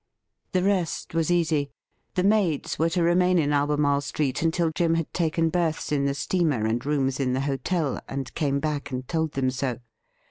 .The; 0.53 0.63
rest 0.63 1.13
was 1.13 1.29
easy. 1.29 1.69
The 2.15 2.23
maids 2.23 2.79
were 2.79 2.89
to 2.89 3.03
remain 3.03 3.37
in 3.37 3.53
Albemarle 3.53 4.01
Street 4.01 4.41
until 4.41 4.71
Jim 4.71 4.95
had 4.95 5.13
taken 5.13 5.49
berths 5.51 5.91
in 5.91 6.05
the 6.05 6.15
steamer 6.15 6.65
and 6.65 6.83
rooms 6.83 7.19
in 7.19 7.33
the 7.33 7.41
hotel, 7.41 8.01
and 8.09 8.33
came 8.33 8.59
back 8.59 8.89
and 8.89 9.07
told 9.07 9.33
them 9.33 9.51
so. 9.51 9.77